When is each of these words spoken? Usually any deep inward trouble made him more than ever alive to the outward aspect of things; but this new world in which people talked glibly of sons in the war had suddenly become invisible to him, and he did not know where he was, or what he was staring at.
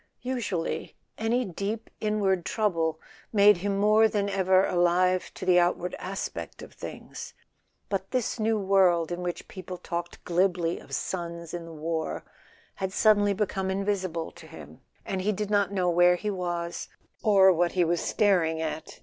Usually 0.23 0.95
any 1.19 1.45
deep 1.45 1.91
inward 1.99 2.43
trouble 2.43 2.99
made 3.31 3.57
him 3.57 3.77
more 3.77 4.07
than 4.07 4.29
ever 4.29 4.65
alive 4.65 5.31
to 5.35 5.45
the 5.45 5.59
outward 5.59 5.93
aspect 5.99 6.63
of 6.63 6.73
things; 6.73 7.35
but 7.87 8.09
this 8.09 8.39
new 8.39 8.57
world 8.57 9.11
in 9.11 9.21
which 9.21 9.47
people 9.47 9.77
talked 9.77 10.23
glibly 10.25 10.79
of 10.79 10.95
sons 10.95 11.53
in 11.53 11.65
the 11.65 11.71
war 11.71 12.23
had 12.77 12.91
suddenly 12.91 13.35
become 13.35 13.69
invisible 13.69 14.31
to 14.31 14.47
him, 14.47 14.81
and 15.05 15.21
he 15.21 15.31
did 15.31 15.51
not 15.51 15.71
know 15.71 15.87
where 15.87 16.15
he 16.15 16.31
was, 16.31 16.89
or 17.21 17.53
what 17.53 17.73
he 17.73 17.83
was 17.85 18.01
staring 18.01 18.59
at. 18.59 18.99